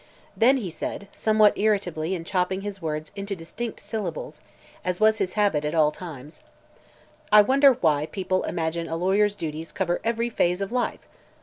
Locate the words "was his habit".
4.99-5.63